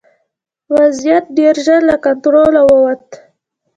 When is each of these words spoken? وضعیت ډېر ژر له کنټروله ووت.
وضعیت 0.75 1.25
ډېر 1.37 1.55
ژر 1.65 1.81
له 1.89 1.95
کنټروله 2.05 2.61
ووت. 2.69 3.05